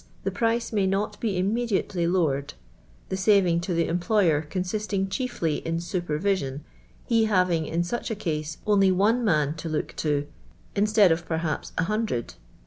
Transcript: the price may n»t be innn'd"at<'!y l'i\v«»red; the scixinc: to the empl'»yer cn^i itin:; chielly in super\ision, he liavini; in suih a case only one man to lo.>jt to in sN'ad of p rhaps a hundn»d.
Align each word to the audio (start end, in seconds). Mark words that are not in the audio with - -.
the 0.23 0.31
price 0.31 0.73
may 0.73 0.85
n»t 0.91 1.11
be 1.19 1.37
innn'd"at<'!y 1.39 2.07
l'i\v«»red; 2.07 2.55
the 3.09 3.15
scixinc: 3.15 3.61
to 3.61 3.75
the 3.75 3.85
empl'»yer 3.87 4.41
cn^i 4.49 4.87
itin:; 4.89 5.07
chielly 5.09 5.63
in 5.63 5.79
super\ision, 5.79 6.63
he 7.05 7.27
liavini; 7.27 7.67
in 7.69 7.83
suih 7.83 8.09
a 8.09 8.15
case 8.15 8.57
only 8.65 8.91
one 8.91 9.23
man 9.23 9.53
to 9.53 9.69
lo.>jt 9.69 9.95
to 9.97 10.25
in 10.75 10.85
sN'ad 10.87 11.11
of 11.11 11.29
p 11.29 11.35
rhaps 11.35 11.71
a 11.77 11.83
hundn»d. 11.83 12.33